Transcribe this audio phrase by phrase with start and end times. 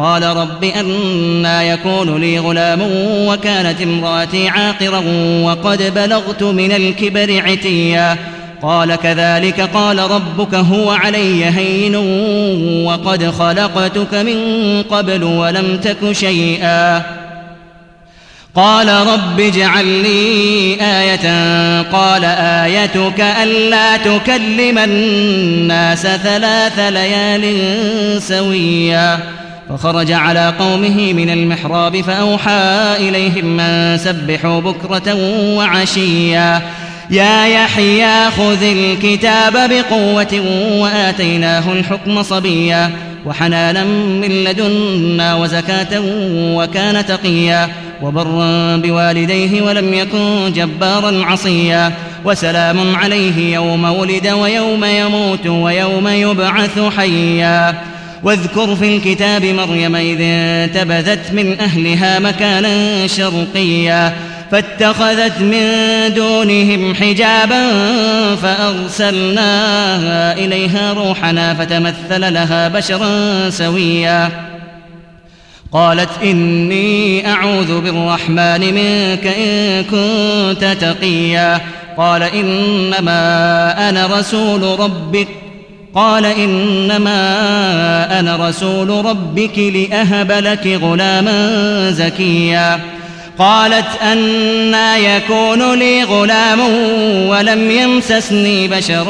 [0.00, 2.78] قال رب أنا يكون لي غلام
[3.26, 5.02] وكانت امرأتي عاقرا
[5.42, 8.16] وقد بلغت من الكبر عتيا.
[8.62, 11.96] قال كذلك قال ربك هو علي هين
[12.86, 14.38] وقد خلقتك من
[14.90, 17.02] قبل ولم تك شيئا.
[18.54, 21.26] قال رب اجعل لي آية.
[21.82, 27.42] قال آيتك ألا تكلم الناس ثلاث ليال
[28.22, 29.18] سويا.
[29.70, 35.14] فخرج على قومه من المحراب فأوحى إليهم من سبحوا بكرة
[35.56, 36.62] وعشيا.
[37.10, 40.40] يا يحيى خذ الكتاب بقوة
[40.80, 42.90] وآتيناه الحكم صبيا.
[43.26, 46.02] وحنانا من لدنا وزكاة
[46.54, 47.68] وكان تقيا.
[48.02, 51.92] وبرا بوالديه ولم يكن جبارا عصيا.
[52.24, 57.74] وسلام عليه يوم ولد ويوم يموت ويوم يبعث حيا.
[58.22, 64.12] واذكر في الكتاب مريم إذ انتبذت من أهلها مكانا شرقيا
[64.50, 65.64] فاتخذت من
[66.14, 67.70] دونهم حجابا
[68.36, 69.52] فأرسلنا
[70.32, 74.30] إليها روحنا فتمثل لها بشرا سويا.
[75.72, 81.60] قالت إني أعوذ بالرحمن منك إن كنت تقيا.
[81.96, 85.28] قال إنما أنا رسول ربك
[85.94, 87.20] قال إنما
[88.20, 92.80] أنا رسول ربك لأهب لك غلاما زكيا.
[93.38, 96.60] قالت أنا يكون لي غلام
[97.28, 99.06] ولم يمسسني بشر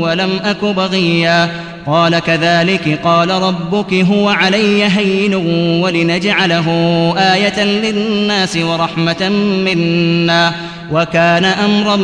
[0.00, 1.50] ولم أك بغيا.
[1.86, 5.34] قال كذلك قال ربك هو علي هين
[5.82, 6.68] ولنجعله
[7.18, 9.28] آية للناس ورحمة
[9.64, 10.52] منا
[10.92, 11.96] وكان أمرا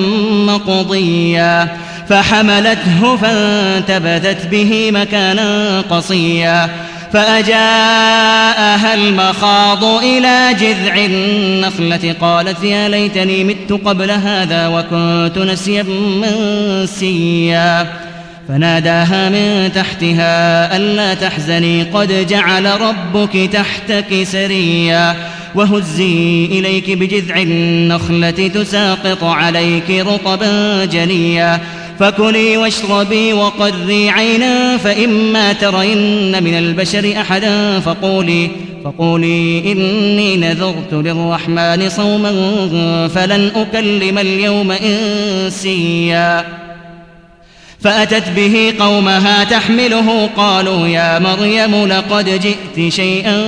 [0.46, 1.68] مقضيا.
[2.08, 6.70] فحملته فانتبذت به مكانا قصيا
[7.12, 15.82] فأجاءها المخاض إلى جذع النخلة قالت يا ليتني مت قبل هذا وكنت نسيا
[16.22, 17.86] منسيا
[18.48, 25.16] فناداها من تحتها ألا تحزني قد جعل ربك تحتك سريا
[25.54, 31.60] وهزي إليك بجذع النخلة تساقط عليك رطبا جنيا
[32.00, 38.50] فكلي واشربي وقري عينا فإما ترين من البشر أحدا فقولي
[38.84, 42.32] فقولي إني نذرت للرحمن صوما
[43.08, 46.44] فلن أكلم اليوم إنسيا.
[47.80, 53.42] فأتت به قومها تحمله قالوا يا مريم لقد جئت شيئا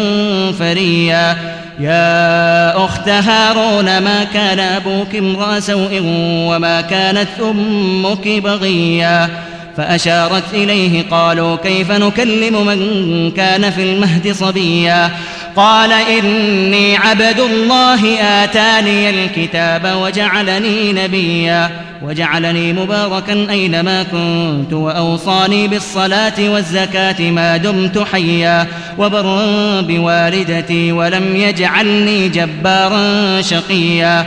[0.58, 1.36] فريا.
[1.81, 6.00] يا أخت هارون ما كان أبوك امرأ سوء
[6.49, 9.31] وما كانت أمك بغيا
[9.77, 15.10] فأشارت إليه قالوا كيف نكلم من كان في المهد صبيا؟
[15.56, 21.71] قال إني عبد الله آتاني الكتاب وجعلني نبيا
[22.03, 28.66] وجعلني مباركا أينما كنت وأوصاني بالصلاة والزكاة ما دمت حيا
[28.99, 34.27] وبرا بوالدتي ولم يجعلني جبارا شقيا.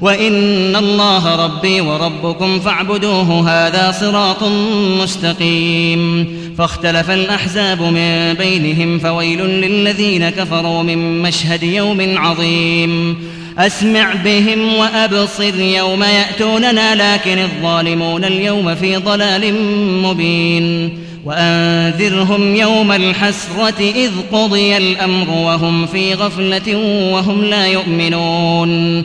[0.00, 4.42] وإن الله ربي وربكم فاعبدوه هذا صراط
[5.02, 6.28] مستقيم.
[6.58, 13.16] فاختلف الأحزاب من بينهم فويل للذين كفروا من مشهد يوم عظيم.
[13.58, 19.54] أسمع بهم وأبصر يوم يأتوننا لكن الظالمون اليوم في ضلال
[20.02, 20.98] مبين.
[21.24, 26.76] وأنذرهم يوم الحسرة إذ قضي الأمر وهم في غفلة
[27.12, 29.04] وهم لا يؤمنون.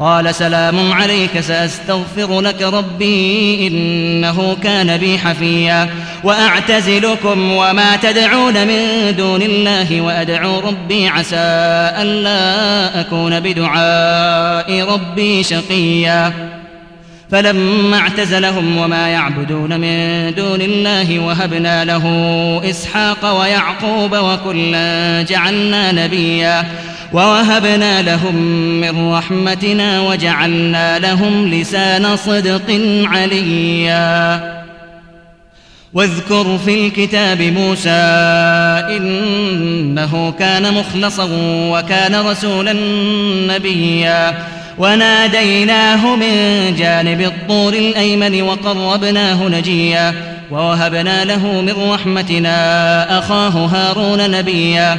[0.00, 5.90] قال سلام عليك سأستغفر لك ربي إنه كان بي حفيا.
[6.24, 11.36] وأعتزلكم وما تدعون من دون الله وأدعو ربي عسى
[12.02, 16.32] ألا أكون بدعاء ربي شقيا.
[17.30, 22.04] فلما اعتزلهم وما يعبدون من دون الله وهبنا له
[22.70, 26.66] إسحاق ويعقوب وكلا جعلنا نبيا.
[27.12, 28.34] ووهبنا لهم
[28.80, 34.40] من رحمتنا وجعلنا لهم لسان صدق عليا.
[35.92, 37.90] واذكر في الكتاب موسى
[38.96, 42.72] إنه كان مخلصا وكان رسولا
[43.54, 44.34] نبيا.
[44.78, 50.14] وناديناه من جانب الطور الأيمن وقربناه نجيا.
[50.50, 54.98] ووهبنا له من رحمتنا أخاه هارون نبيا.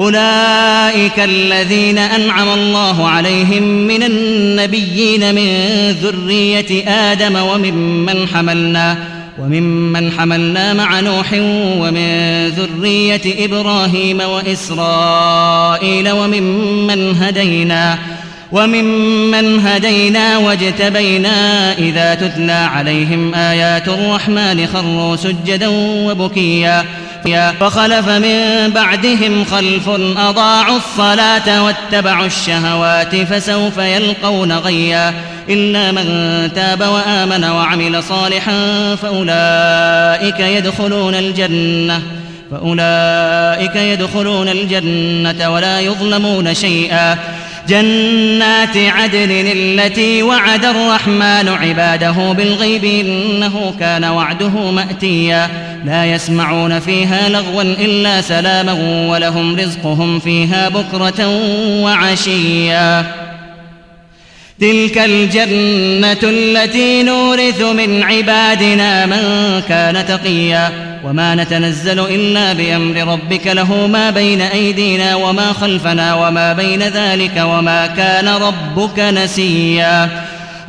[0.00, 5.48] أولئك الذين أنعم الله عليهم من النبيين من
[5.90, 8.96] ذرية آدم وممن حملنا
[9.38, 11.32] وممن حملنا مع نوح
[11.78, 17.98] ومن ذرية إبراهيم وإسرائيل وممن هدينا
[18.52, 25.68] وممن هدينا واجتبينا إذا تتلى عليهم آيات الرحمن خروا سجدا
[26.06, 26.84] وبكيا.
[27.60, 29.88] فخلف من بعدهم خلف
[30.18, 35.14] أضاعوا الصلاة واتبعوا الشهوات فسوف يلقون غيا.
[35.48, 36.04] إلا من
[36.54, 42.02] تاب وآمن وعمل صالحا فأولئك يدخلون الجنة.
[42.50, 47.18] فأولئك يدخلون الجنة ولا يظلمون شيئا.
[47.68, 55.69] جنات عدن التي وعد الرحمن عباده بالغيب إنه كان وعده مأتيا.
[55.84, 58.72] لا يسمعون فيها لغوا إلا سلاما
[59.10, 61.28] ولهم رزقهم فيها بكرة
[61.82, 63.04] وعشيا.
[64.60, 70.70] تلك الجنة التي نورث من عبادنا من كان تقيا.
[71.04, 77.86] وما نتنزل إلا بأمر ربك له ما بين أيدينا وما خلفنا وما بين ذلك وما
[77.86, 80.29] كان ربك نسيا.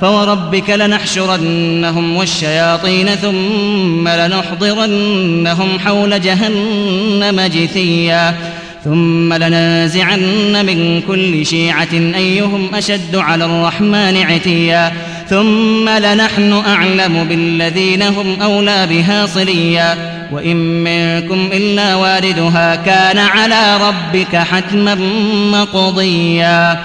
[0.00, 8.34] فوربك لنحشرنهم والشياطين ثم لنحضرنهم حول جهنم جثيا.
[8.84, 14.92] ثم لننزعن من كل شيعة أيهم أشد على الرحمن عتيا.
[15.30, 20.18] ثم لنحن أعلم بالذين هم أولى بها صليا.
[20.32, 24.94] وإن منكم إلا واردها كان على ربك حتما
[25.52, 26.78] مقضيا.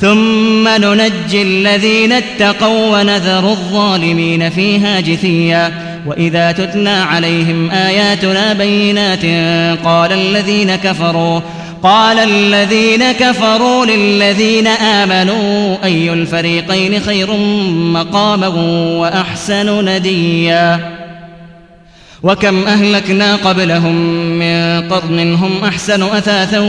[0.00, 5.90] ثم ننجي الذين اتقوا ونذر الظالمين فيها جثيا.
[6.06, 9.24] وإذا تتلى عليهم آياتنا بينات
[9.84, 11.40] قال الذين كفروا
[11.82, 17.36] قال الذين كفروا للذين آمنوا أي الفريقين خير
[17.70, 18.48] مقاما
[18.98, 20.80] وأحسن نديا؟
[22.22, 23.94] وكم أهلكنا قبلهم
[24.38, 26.60] من قرن هم أحسن أثاثا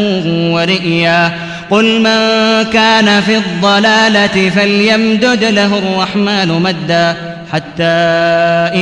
[0.53, 1.33] ورئيا.
[1.71, 7.15] قل من كان في الضلالة فليمدد له الرحمن مدا
[7.53, 7.83] حتى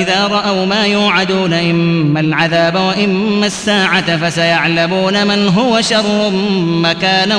[0.02, 6.32] إذا رأوا ما يوعدون إما العذاب وإما الساعة فسيعلمون من هو شر
[6.62, 7.38] مكانا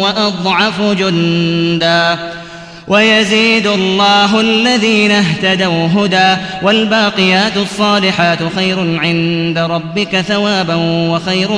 [0.00, 2.18] وأضعف جندا.
[2.88, 10.74] ويزيد الله الذين اهتدوا هدى والباقيات الصالحات خير عند ربك ثوابا
[11.10, 11.50] وخير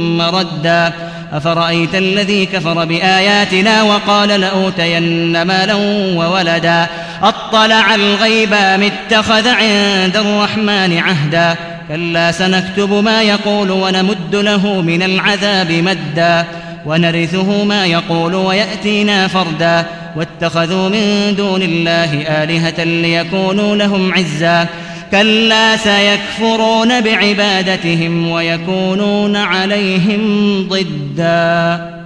[0.00, 0.92] مردا.
[1.32, 5.74] أفرأيت الذي كفر بآياتنا وقال لأوتين مالا
[6.16, 6.86] وولدا؟
[7.22, 11.56] أطلع الغيب أم اتخذ عند الرحمن عهدا؟
[11.88, 16.44] كلا سنكتب ما يقول ونمد له من العذاب مدا.
[16.86, 19.84] ونرثه ما يقول ويأتينا فردا.
[20.16, 24.66] واتخذوا من دون الله آلهة ليكونوا لهم عزا.
[25.12, 30.22] كلا سيكفرون بعبادتهم ويكونون عليهم
[30.68, 31.98] ضدا.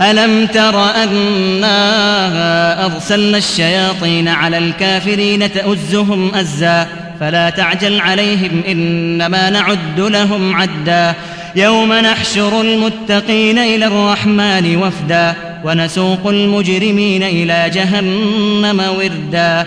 [0.00, 6.86] ألم تر أنا أرسلنا الشياطين على الكافرين تؤزهم أزا؟
[7.20, 11.14] فلا تعجل عليهم إنما نعد لهم عدا.
[11.56, 19.66] يوم نحشر المتقين إلى الرحمن وفدا ونسوق المجرمين إلى جهنم وردا.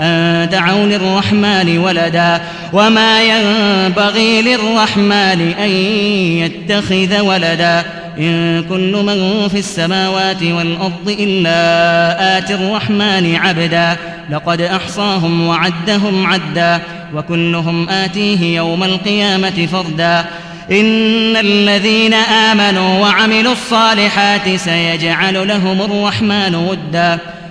[0.00, 2.40] أن دعوا للرحمن ولدا
[2.72, 5.70] وما ينبغي للرحمن أن
[6.40, 7.84] يتخذ ولدا
[8.18, 13.96] إن كل من في السماوات والأرض إلا آتي الرحمن عبدا
[14.30, 16.80] لقد أحصاهم وعدهم عدا
[17.14, 20.24] وكلهم آتيه يوم القيامة فردا
[20.70, 27.18] إن الذين آمنوا وعملوا الصالحات سيجعل لهم الرحمن ودا